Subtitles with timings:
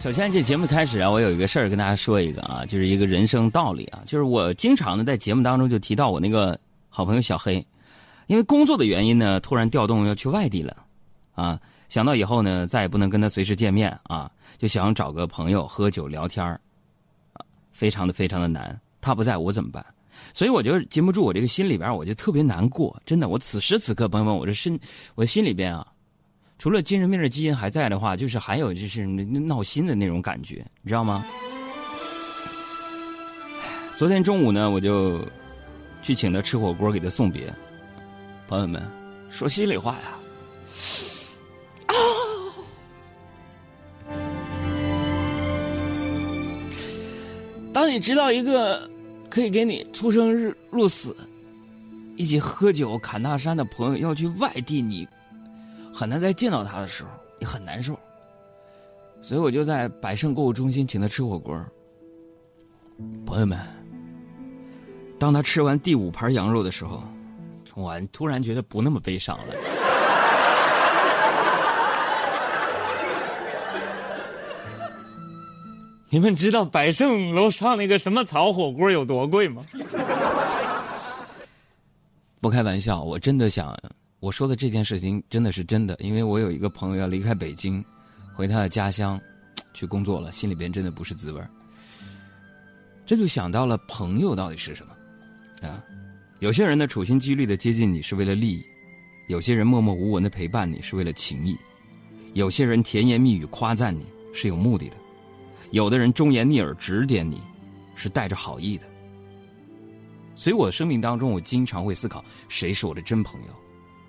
[0.00, 6.58] 首先，这节目开始啊，我有一个事儿跟大家说一个啊，就是一个人生道理啊，就是我经常呢在节目当中就提到我那个
[6.88, 7.62] 好朋友小黑，
[8.26, 10.74] 因为工作的原因呢，突然调动要去外地了，
[11.34, 11.60] 啊，
[11.90, 16.58] 想到以后呢再也不能跟他随时见面啊，就想找个朋友喝酒聊天儿
[17.34, 19.84] 啊，非常的非常的难，他不在我怎么办？
[20.32, 24.80] 所以我就禁不住我这个心里边，我就特别难过，真的，我此时此刻，朋友们，我这身，
[25.14, 25.86] 我心里边啊。
[26.60, 31.24] 除了精神病的基因还在的话，就是还有就是闹心的那种感觉，你知道吗？
[33.96, 35.26] 昨天中午呢，我就
[36.02, 37.50] 去请他吃火锅，给他送别。
[38.46, 38.82] 朋友们，
[39.30, 40.18] 说心里话呀，
[41.86, 41.94] 啊！
[47.72, 48.86] 当你知道一个
[49.30, 51.16] 可以给你出生日入死、
[52.16, 55.08] 一起喝酒侃大山的朋友要去外地，你。
[56.00, 57.94] 很难再见到他的时候，你很难受，
[59.20, 61.54] 所以我就在百盛购物中心请他吃火锅。
[63.26, 63.58] 朋友们，
[65.18, 67.02] 当他吃完第五盘羊肉的时候，
[67.74, 69.54] 我突然觉得不那么悲伤了。
[76.08, 79.62] 你们知道百盛楼上那个什么草火锅有多贵吗？
[82.40, 83.78] 不开玩笑，我真的想。
[84.20, 87.82] 我说的这件事情真的是真的，因为我有一个朋友要离开北京，
[88.34, 89.18] 回他的家乡
[89.72, 91.42] 去工作了，心里边真的不是滋味
[93.06, 95.82] 这就想到了朋友到底是什么啊？
[96.40, 98.62] 有些人呢处心积虑的接近你是为了利益，
[99.28, 101.56] 有些人默默无闻的陪伴你是为了情谊，
[102.34, 104.96] 有些人甜言蜜语夸赞你是有目的的，
[105.70, 107.40] 有的人忠言逆耳指点你
[107.94, 108.86] 是带着好意的。
[110.34, 113.48] 所以我生命当中，我经常会思考，谁是我的真朋友？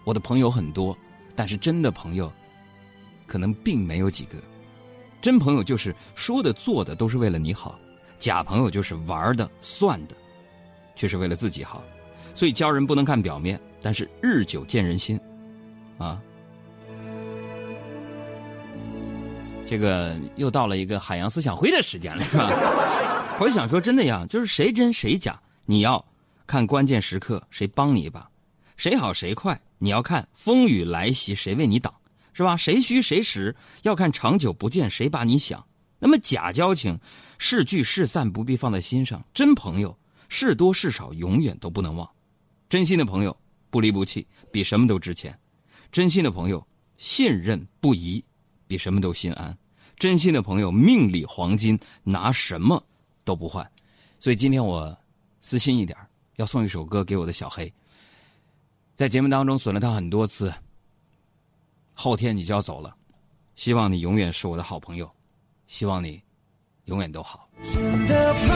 [0.03, 0.97] 我的朋友很多，
[1.35, 2.31] 但是真的朋友，
[3.27, 4.37] 可能并没有几个。
[5.21, 7.79] 真朋友就是说的做的都是为了你好，
[8.17, 10.15] 假朋友就是玩的算的，
[10.95, 11.83] 却是为了自己好。
[12.33, 15.19] 所以交人不能看表面，但是日久见人心，
[15.97, 16.19] 啊。
[19.65, 22.49] 这个又到了一个海洋思想会的时间了，是吧？
[23.39, 26.03] 我想说，真的呀，就是谁真谁假，你要
[26.45, 28.29] 看关键时刻谁帮你一把，
[28.75, 29.59] 谁好谁坏。
[29.83, 31.91] 你要看风雨来袭谁为你挡，
[32.33, 32.55] 是吧？
[32.55, 35.65] 谁虚谁实，要看长久不见谁把你想。
[35.97, 36.99] 那么假交情，
[37.39, 39.25] 是聚是散不必放在心上。
[39.33, 39.97] 真朋友，
[40.29, 42.07] 是多是少永远都不能忘。
[42.69, 43.35] 真心的朋友
[43.71, 45.35] 不离不弃，比什么都值钱。
[45.91, 46.63] 真心的朋友
[46.97, 48.23] 信任不疑，
[48.67, 49.57] 比什么都心安。
[49.97, 52.83] 真心的朋友命里黄金，拿什么
[53.23, 53.67] 都不换。
[54.19, 54.95] 所以今天我
[55.39, 55.97] 私心一点，
[56.35, 57.73] 要送一首歌给我的小黑。
[58.95, 60.53] 在节目当中损了他很多次，
[61.93, 62.93] 后天你就要走了，
[63.55, 65.09] 希望你永远是我的好朋友，
[65.65, 66.21] 希望你
[66.85, 67.49] 永远都好。
[67.63, 67.75] 真
[68.05, 68.47] 的朋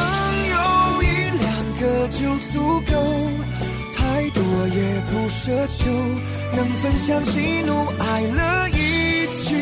[0.49, 1.05] 友一
[1.37, 2.93] 两个就足够，
[3.93, 5.89] 太多也不奢求，
[6.55, 9.55] 能分享喜怒哀乐一起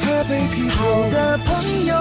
[0.00, 0.74] 喝杯啤酒。
[0.74, 1.94] 好的朋友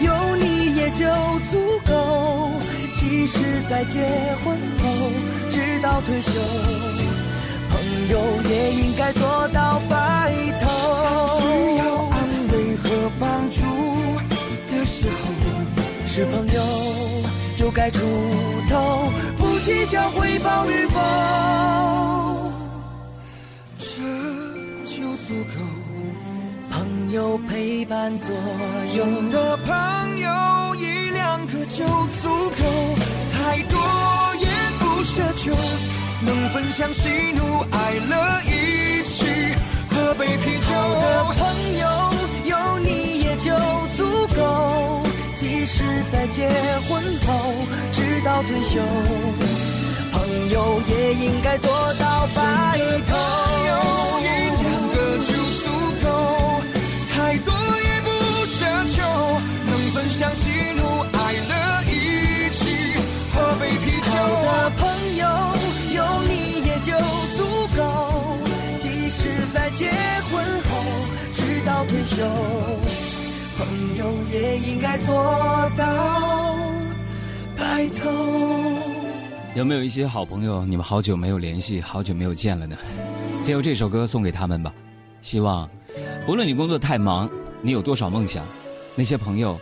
[0.00, 1.04] 有你也就
[1.50, 2.50] 足够，
[2.96, 4.00] 即使在结
[4.44, 5.10] 婚后，
[5.50, 6.32] 直到退休。
[7.94, 8.18] 朋友
[8.50, 10.66] 也应该做到白头。
[11.38, 11.46] 需
[11.78, 12.18] 要安
[12.50, 12.88] 慰和
[13.20, 13.60] 帮助
[14.68, 15.14] 的时候，
[16.04, 16.60] 是朋友
[17.54, 18.00] 就该出
[18.68, 22.52] 头，不计较回报与否，
[23.78, 23.86] 这
[24.82, 25.54] 就足够。
[26.70, 28.34] 朋友陪伴左
[28.96, 32.64] 右的朋友一两个就足够，
[33.30, 33.78] 太多
[34.40, 34.48] 也
[34.80, 35.54] 不奢求。
[36.24, 39.26] 能分享喜怒哀乐，一起
[39.90, 41.38] 喝杯啤酒的朋
[41.78, 41.86] 友，
[42.44, 43.52] 有你也就
[43.96, 45.02] 足够。
[45.34, 46.48] 即使在结
[46.88, 47.54] 婚后，
[47.92, 48.80] 直到退休，
[50.12, 52.42] 朋友也应该做到白
[66.84, 67.44] 就足
[67.74, 68.38] 够，
[68.78, 69.88] 即使在结
[70.30, 70.84] 婚后，
[71.32, 72.22] 直到退休，
[73.56, 75.14] 朋友也应该做
[75.78, 76.58] 到
[77.56, 78.10] 白头。
[79.54, 82.76] 有没有一些好朋友，你们好久没有联系，好久没有见了呢？
[83.40, 84.70] 借由这首歌送给他们吧。
[85.22, 85.66] 希望，
[86.28, 87.30] 无论你工作太忙，
[87.62, 88.46] 你有多少梦想，
[88.94, 89.58] 那些朋友，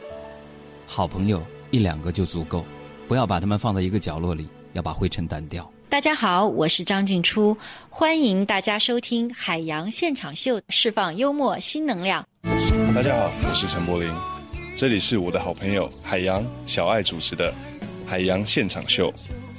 [0.88, 1.40] 好朋友
[1.70, 2.64] 一两个就足够，
[3.06, 5.71] 不要把他们放在一个角落里，要把灰尘掸掉。
[5.92, 7.54] 大家好，我是张静初，
[7.90, 12.26] 欢迎大家收听《海洋现场秀》，释放幽默新能量。
[12.94, 14.10] 大家好，我是陈柏霖，
[14.74, 17.52] 这里是我的好朋友海洋小爱主持的
[18.06, 19.10] 《海洋现场秀》，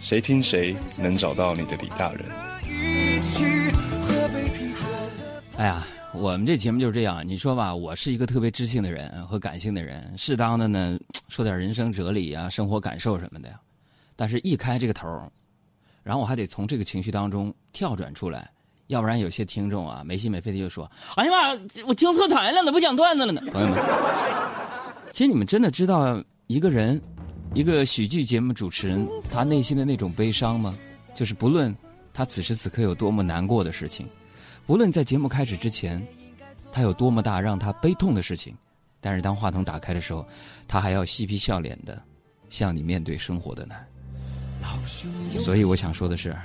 [0.02, 2.26] 谁听谁能找到你的李大人。
[5.58, 5.86] 哎呀，
[6.16, 7.22] 我们这节目就是这样。
[7.24, 10.98] 你说吧，我是一个特别知性的人和感性的人，适当的呢
[11.30, 13.60] 说点人生哲理啊、生活感受什么的呀。
[14.16, 15.08] 但是，一开这个头
[16.04, 18.52] 然后我还得从这个情绪当中跳转出来，
[18.88, 23.80] 要不然有些听众啊没心没肺的就说：“哎呀妈，我听错台了，怎么不讲段子了呢？” 朋友们，
[25.14, 27.02] 其实你们真的知道一个人，
[27.54, 30.78] 一个喜剧节目主持人他内心的那种悲伤吗？
[31.16, 31.74] 就是不论
[32.14, 34.08] 他此时此刻有多么难过的事情。
[34.66, 36.06] 不论在节目开始之前，
[36.72, 38.56] 他有多么大让他悲痛的事情，
[39.00, 40.26] 但是当话筒打开的时候，
[40.68, 42.02] 他还要嬉皮笑脸的
[42.50, 43.88] 向你面对生活的难。
[45.30, 46.36] 所以我想说的是，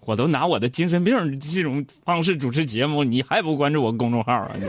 [0.00, 4.50] 我都拿我的精神病这种方式主持节目，你还不关注我公众号啊？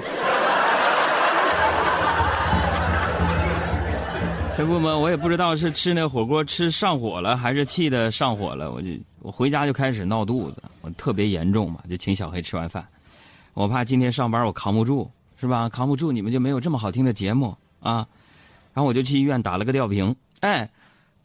[4.56, 10.64] 小朋友们，我也不知道是吃那火锅吃上火了，还是气的上火了，我就我回家就开始闹肚子。
[10.82, 12.84] 我特别严重嘛，就请小黑吃完饭，
[13.54, 15.08] 我怕今天上班我扛不住，
[15.40, 15.70] 是吧？
[15.70, 18.08] 扛不住你们就没有这么好听的节目啊！
[18.74, 20.16] 然后我就去医院打了个吊瓶。
[20.40, 20.68] 哎，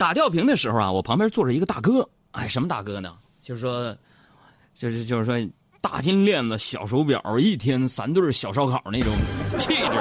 [0.02, 2.08] 打吊瓶的时候啊，我旁边坐着一个大哥。
[2.32, 3.14] 哎，什么大哥呢？
[3.40, 3.96] 就是说，
[4.74, 5.50] 就是就是说，
[5.80, 9.14] 大金链子、小手表，一天三顿小烧烤那种
[9.56, 9.92] 气质。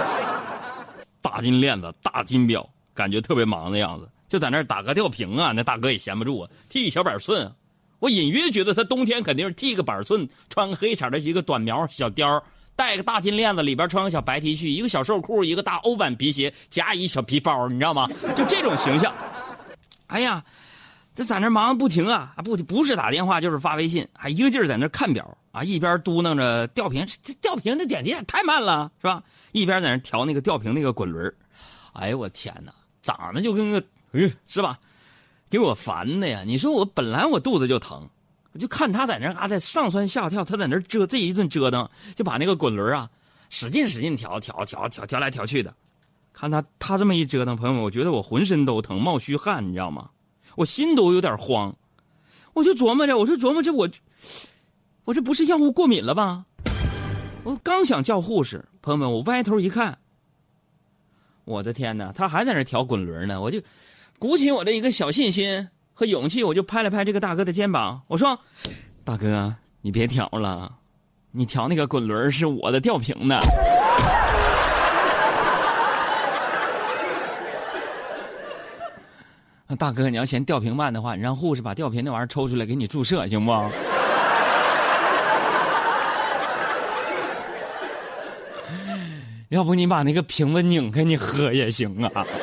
[1.22, 5.52] 大金链子、大金表，感觉特别忙的样子，就在那儿打个吊瓶啊。
[5.56, 7.52] 那大哥也闲不住啊，剃一小板寸。
[8.00, 12.42] 我隐约觉得他冬天肯定是剃个板寸，穿个黑色的一个短苗小貂，
[12.76, 18.10] 戴个大金链子，里边穿个小白 T 恤，一个小瘦裤，一个大欧版皮鞋，加一小皮包，你知道吗？
[18.36, 19.14] 就这种形象。
[20.12, 20.44] 哎呀，
[21.16, 29.24] 这在那忙不停啊，不不是打电话就是发微信，还一个劲儿在那看表啊，一边嘟囔着吊瓶，这吊瓶的点击也太慢了，是吧？
[29.54, 31.34] 一边在那调那个吊瓶那个滚轮。
[31.94, 33.82] 哎呦我天哪，长得就跟个，
[34.48, 34.78] 是吧？
[35.50, 36.44] 给我烦的呀！
[36.46, 38.10] 你说我本来我肚子就疼，
[38.52, 43.10] 我就看他在那嘎达上蹿下跳，他在那折这一顿折腾，就把那个滚轮啊
[43.50, 45.74] 使劲使劲调调调调调来调去的。
[46.34, 50.10] 看他他这么一折腾，朋友们，我觉得我浑身都疼，冒虚汗，你知道吗？
[50.56, 51.76] 我心都有点慌，
[52.54, 53.90] 我就琢磨着，我说琢磨着我，
[55.06, 56.46] 我这不是药物过敏了吧？
[57.44, 59.98] 我刚想叫护士，朋友们，我歪头一看，
[61.46, 63.62] 我的天哪，他还在那调滚轮呢，我就。
[64.20, 68.40] 鼓起我的一个小信心和勇气，我就拍了拍这个大哥的肩膀，我说
[69.04, 70.78] ：“大哥，你别调了，
[71.32, 73.40] 你调那个滚轮是我的吊瓶呢。”
[79.78, 83.52] 大哥，你要嫌吊瓶慢的话，你让护士把吊瓶那玩意儿抽出来给你注射，行不？
[89.50, 92.26] 要不你把那个瓶子拧开，你喝也行啊。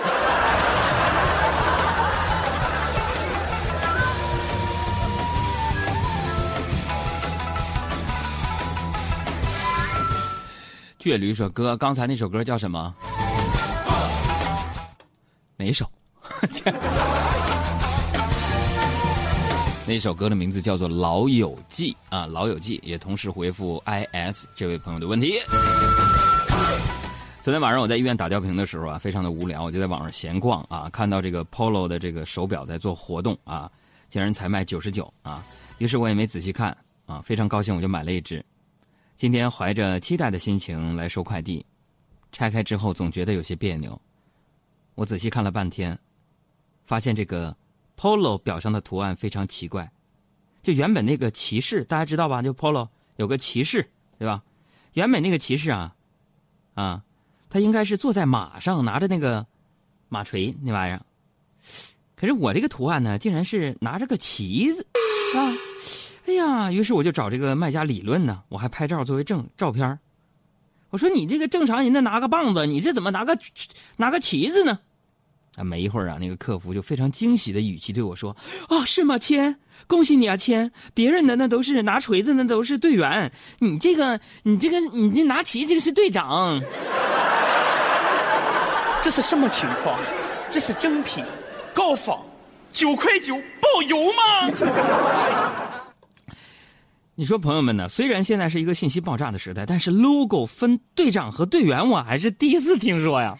[11.01, 12.95] 倔驴说：“哥，刚才那首歌叫什么？
[15.57, 15.91] 哪首？
[19.87, 25.35] 那首歌的名字叫做《老友记》啊，《老友记》也同时回复 is 这位朋友的问题。
[27.41, 33.71] 昨天晚上我在医院打吊瓶的时候啊，非常的无聊，我就在网上闲逛啊，看到这个 Polo 的这个手表在做活动啊，
[34.09, 35.43] 竟然才卖九十九啊，
[35.79, 38.45] 于是我也没仔细看啊，非常高兴，我就买了一只。”
[39.17, 41.65] 今天怀着期待的心情来收快递，
[42.31, 43.99] 拆开之后总觉得有些别扭。
[44.95, 45.99] 我仔细看了半天，
[46.89, 47.55] 发现这个
[47.99, 49.93] Polo 表上的图案非常奇怪。
[50.63, 52.41] 就原本那个骑士，大家知道吧？
[52.41, 54.43] 就 Polo 有个骑士，对吧？
[54.95, 55.95] 原本那个骑士啊，
[56.73, 57.03] 啊，
[57.51, 59.47] 他应该是坐在马上，拿着那个
[60.09, 61.03] 马锤那玩意儿。
[62.17, 64.87] 可是我这个图案呢，竟然是拿着个旗子
[65.37, 65.53] 啊！
[66.27, 69.99] 哎呀，于是我就找这个卖家理论呢，我还拍照作为证照片
[70.91, 73.39] 我说你这个正常人的拿个棒子，你这怎么拿个
[73.99, 74.81] 拿个旗子呢？
[75.59, 78.37] 啊，没一会儿啊，那个客服就非常惊喜的语气对我说
[78.71, 79.57] ：“啊，是吗，谦？
[79.87, 80.71] 恭喜你啊，谦！
[80.95, 86.63] 别人的那都是拿锤子，那都是队员，你这个，你这个，你这拿旗这个是队长。
[89.03, 89.99] 这是什么情况？
[90.49, 91.25] 这是正品，
[91.75, 92.21] 高仿，
[92.73, 94.51] 九块九包邮吗？”
[97.15, 97.89] 你说朋友们呢？
[97.89, 103.35] 虽然现在是一个信息爆炸的时代，但是 logo 分队长和队员，我还是第一次听说呀。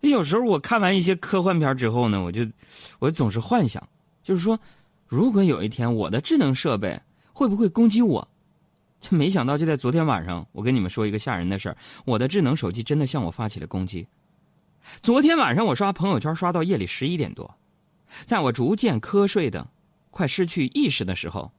[0.00, 2.46] 有时候我看完一些科幻片之后呢，我就
[2.98, 3.88] 我总是幻想，
[4.22, 4.58] 就是说，
[5.06, 7.00] 如果有一天我的智能设备
[7.32, 8.28] 会不会攻击我，
[9.00, 14.06] 就没想到就在昨天晚上，我跟你们说一个吓人的事儿，我的智能手机真的向我发起了攻击。
[15.02, 17.56] 昨天晚上我刷朋友圈刷到夜里十一点多，
[18.24, 19.66] 在我逐渐瞌睡的、
[20.10, 21.50] 快失去意识的时候，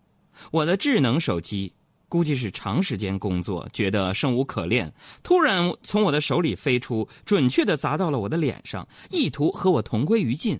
[0.51, 1.73] 我的智能手机
[2.09, 10.59] 估计是长时间工作，觉得生无可恋，突然从我的手里飞出，准确的砸到了我的脸上，意图和我同归于尽。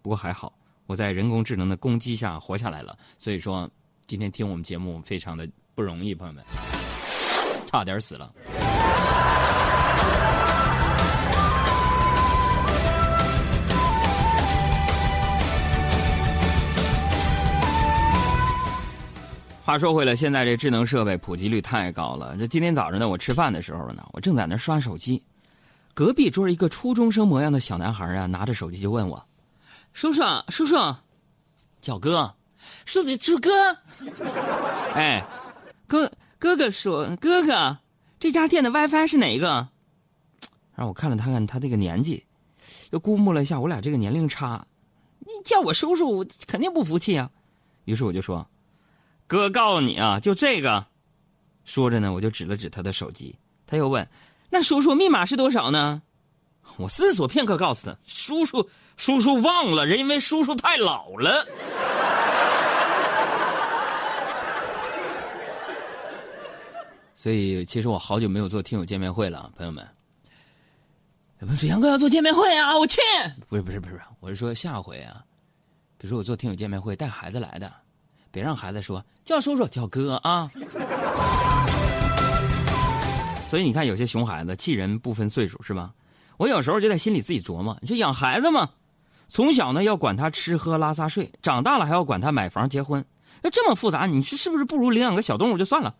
[0.00, 0.52] 不过还好，
[0.86, 2.96] 我在人工智能的攻击下活下来了。
[3.18, 3.70] 所以说，
[4.06, 6.42] 今天听我们节目非常的不容易，朋友们，
[7.66, 8.32] 差点死了。
[19.72, 22.36] 话说回来，现在这智能设备普及率太高了。
[22.36, 25.22] 这今天早上呢，我吃饭的时候呢，我正在那刷手机，
[25.94, 29.24] 隔壁桌一个初中生模样的小男孩啊，拿着手机就问我
[29.94, 30.74] ：“叔叔，叔叔，
[31.80, 32.34] 叫哥，
[32.84, 33.50] 叔叔，猪哥，
[34.92, 35.24] 哎，
[35.86, 37.78] 哥哥哥说，哥哥，
[38.20, 39.68] 这家店的 WiFi 是哪一个？”
[40.76, 42.26] 让我看了他看他这个年纪，
[42.90, 44.66] 又估摸了一下我俩这个年龄差，
[45.20, 47.30] 你叫我叔叔，我肯定不服气啊。
[47.86, 48.46] 于是我就说。
[49.32, 50.84] 哥告诉你啊，就这个。
[51.64, 53.34] 说着呢，我就指了指他的手机。
[53.66, 54.06] 他又问
[54.50, 56.02] ：“那叔叔密码是多少呢？”
[56.76, 61.48] 我思索片刻，告诉他：“叔叔，叔叔忘了，人因为叔叔太老了。”
[67.14, 69.82] 所以，其实我好久没有做听友见面会了，朋友们。
[71.38, 73.00] 有朋友说：“杨哥要做见面会啊！”我去，
[73.48, 75.24] 不是不是不是，我是说下回啊，
[75.96, 77.72] 比如说我做听友见面会，带孩子来的。
[78.32, 80.50] 别让孩子说叫叔叔叫哥啊！
[83.46, 85.92] 所以你看，有些熊孩子气人不分岁数，是吧？
[86.38, 88.70] 我有时候就在心里自己琢磨：你说养孩子嘛，
[89.28, 93.04] 从小呢要管他吃喝拉撒睡，长大了还要管他买房结婚，
[93.42, 95.94] 那这么复杂，你说是不是不如领养个小动物就算了？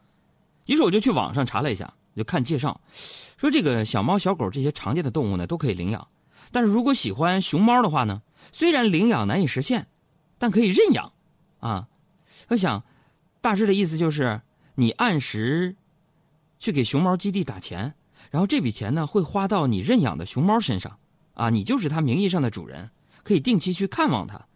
[0.64, 2.80] 于是我就去网上查了一下，就看介绍，
[3.36, 6.08] 说这个小猫小狗这些常见的动物呢都可以领养，
[6.50, 9.86] 但是如果喜欢熊猫的话呢，虽然领养难以实现，
[10.38, 11.12] 但可以认养，
[11.60, 11.86] 啊。
[12.48, 12.82] 我想，
[13.40, 14.40] 大致的意思就是，
[14.74, 15.76] 你按时
[16.58, 17.94] 去给熊猫基地打钱，
[18.30, 20.98] 然后这笔钱呢会花到你认养的熊猫身上，
[21.34, 22.90] 啊，你就是它名义上的主人，
[23.22, 24.46] 可以定期去看望它。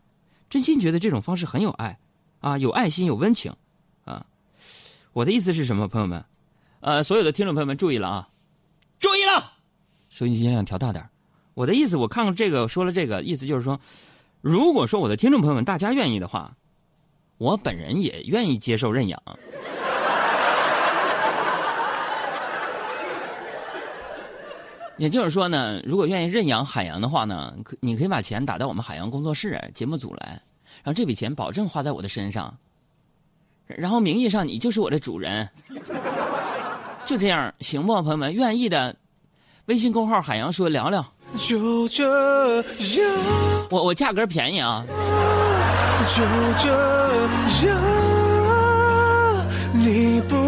[0.51, 1.99] 真心觉得这种方式很有爱，
[2.41, 3.55] 啊，有爱心，有温情，
[4.05, 4.27] 啊。
[5.13, 6.25] 我的意思是什么，朋友们？
[6.81, 8.29] 呃，所有的听众朋友们注意了啊，
[8.99, 9.53] 注意了，
[10.09, 11.09] 收音机音量调大点。
[11.55, 13.81] 我的意思，我看看这个说了这个意思就是说，
[14.41, 16.57] 如果说我的听众朋友们大家愿意的话。
[17.39, 19.21] 我本人也愿意接受认养，
[24.97, 30.41] 也就是说呢，如果愿意认养海洋的话呢，可你可以把钱打到我们海洋工作室节目组来，
[30.83, 32.57] 然后这笔钱保证花在我的身上，
[33.67, 35.47] 然后名义上你就是我的主人，
[37.05, 38.01] 就这样行不？
[38.01, 38.97] 朋友们，愿意的，
[39.67, 41.05] 微信公号海洋说聊聊，
[41.37, 42.67] 就这样，
[43.71, 44.83] 我我价格便宜啊。
[46.07, 46.23] 就
[46.63, 47.77] 这样
[49.73, 50.46] 你不